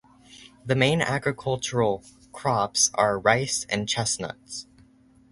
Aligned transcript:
The 0.65 0.73
main 0.75 0.99
agricultural 0.99 2.03
crops 2.31 2.89
are 2.95 3.19
rice 3.19 3.67
and 3.69 3.87
chestnuts. 3.87 4.65